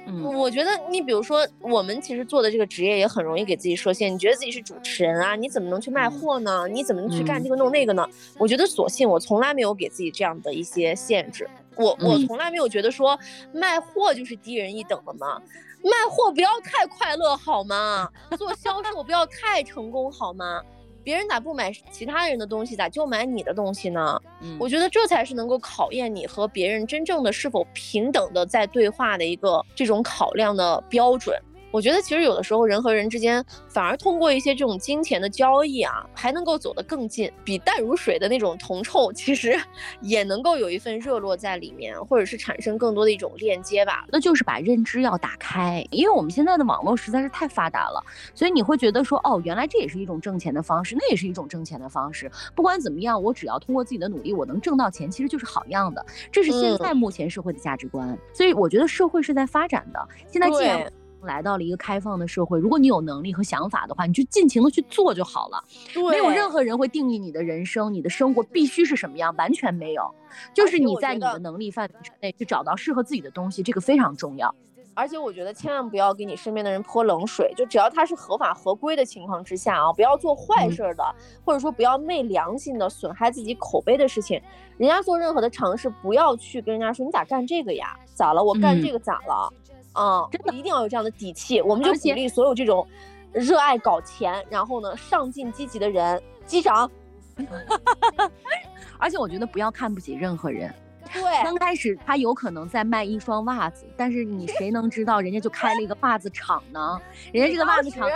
[0.06, 4.12] 嗯，我觉得你比如说，我们其实做的这个职业也很容易给自己设限。
[4.12, 6.68] 你觉得自己是主持人啊，你怎么能去卖货呢？
[6.68, 8.06] 你怎么能去干这个弄那个呢？
[8.38, 11.48] 我觉得索性我从来没有给自己这样的一些限制。
[11.76, 13.18] 我我嗯从来没有觉得说
[13.52, 15.40] 卖货就是低人一等的嘛。
[15.82, 18.08] 卖货不要太快乐好吗？
[18.38, 20.62] 做销售不要太成功好吗？
[21.04, 24.20] 别人咋不买其他人的东西，咋就买你的东西呢？
[24.40, 31.38] 嗯我觉得这才是能够考验你和别人真正的是否平等的在对话的一个这种考量的标准。
[31.74, 39.60] 我觉得其实有的时候人和人之间反而通过一些这种金钱的交易啊，还能够走得更近，比淡如水的那种铜臭其实
[40.00, 44.06] 也能够有一份热络在里面，或者是产生更多的一种链接吧。
[44.08, 48.00] 那就是把认知要打开，因为我们现在的网络实在是太发达了，
[48.36, 52.30] 所以你会觉得说，哦，原来这也是一种挣钱的方式，那也是一种挣钱的方式。
[52.54, 56.06] 不管怎么样，我只要通过自己的努力，我能挣到钱，其实就是好样的。
[56.30, 60.08] 这是现嗯在目前社会的价值观，所以我觉得社会是在发展的。
[60.28, 60.92] 现在既然对
[61.24, 65.62] 来到了一个开放的社会，如果你有能力和想法的话，你就尽情的去做就好了。
[65.92, 70.14] 对，没有任何人会定义你的人生，你的生活必须是什么样，完全没有。
[70.52, 74.54] 就是你在你的能力范围之内去找到适合自己的东西，这个非常重要。
[74.96, 81.02] 而且我觉得千万不要给你身边的人泼冷水，就只要他是合法合规的情况之下啊，不要做坏嗯事儿的，
[81.44, 84.40] 或者说不要昧良心的损害自己口碑的事情。
[84.78, 87.96] 人家做任何的尝试，不要去跟人家说你咋干这个呀？
[88.14, 88.44] 咋了？
[88.44, 89.52] 我干嗯这个咋了？
[89.94, 91.62] 啊、真的一定要有这样的底气。
[91.62, 92.86] 我们就鼓励所有这种
[93.32, 96.90] 热爱搞钱，然后呢上进积极的人击掌。
[98.98, 100.72] 而且我觉得不要看不起任何人。
[101.12, 107.00] 对，刚开始他有可能在卖一双袜子，但是你谁能知道人家就开了一个袜子厂呢？
[107.32, 108.08] 人家这个袜子厂，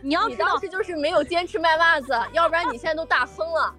[0.00, 3.74] 你要知道你当，时就是没有坚持卖袜子，要不然你现在都大亨了。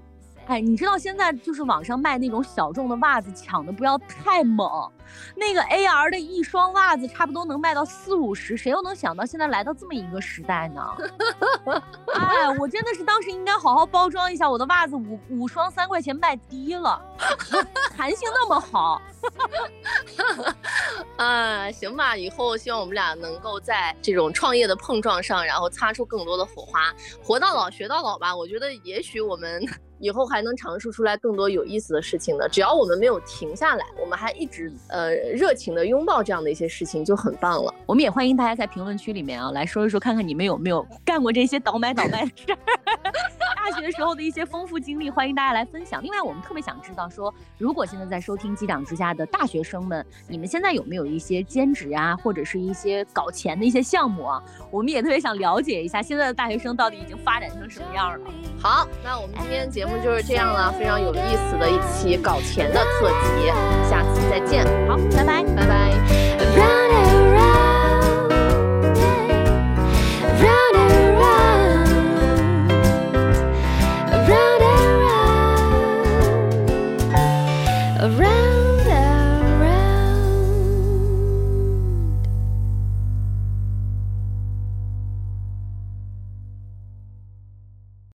[0.48, 4.89] 哎，你知道现在就是网上卖那种小众的袜子，抢的不要太猛。
[5.36, 10.82] 那个 AR 的一双袜子差不多能卖到四五十，谁又能想到现在来到这么一个时代呢？
[12.14, 17.02] 哎，我真的是当时应该好好包装一下我的袜子，五五双三块钱卖低了，
[17.95, 19.02] 弹性那么好。
[21.18, 26.93] 啊，行吧，以后希望我们俩能够在这种创业的碰撞上，然后擦出更多的火花。
[27.22, 29.66] 活到老学到老吧，我觉得也许我们
[30.00, 32.48] 以后还能尝试出来更多有意思的事情呢。
[32.50, 37.74] 只要我们没有停下来，我们还一直呃热情的拥抱这样的一些事情，就很棒了。
[37.86, 42.58] 我们也欢迎大家在评论区里面啊来说一说，看看你们有没有干过这些倒买倒卖的事儿。
[43.56, 46.02] 大大学时候的一些丰富经历，欢迎大家来分享。
[46.02, 54.41] 另外，我们特别想知道说，如果现在在收听机长之家的大学生们，你们现在有没有一些兼职啊，或者是一些搞钱的一些项目啊？
[54.72, 58.32] 我们也特别想了解一下现在的大学生到底已经发展成什么样了。
[58.60, 63.48] 好，那我们今天节目就是这样了，非常有意思的一期搞钱的特辑，
[63.89, 64.66] 下次再见。
[64.88, 66.87] 好，拜拜，拜拜。